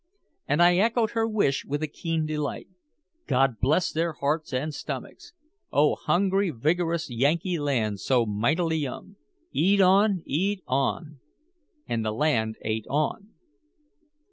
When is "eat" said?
9.51-9.79, 10.25-10.63